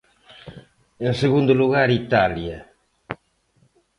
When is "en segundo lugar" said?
1.07-1.87